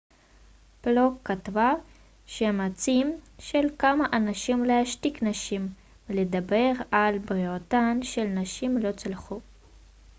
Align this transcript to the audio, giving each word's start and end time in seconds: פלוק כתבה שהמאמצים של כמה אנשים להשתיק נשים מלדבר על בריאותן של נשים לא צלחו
פלוק 0.81 1.13
כתבה 1.23 1.73
שהמאמצים 2.25 3.19
של 3.39 3.67
כמה 3.79 4.05
אנשים 4.13 4.63
להשתיק 4.65 5.23
נשים 5.23 5.67
מלדבר 6.09 6.71
על 6.91 7.17
בריאותן 7.17 7.99
של 8.03 8.23
נשים 8.25 8.77
לא 8.77 8.91
צלחו 8.91 9.39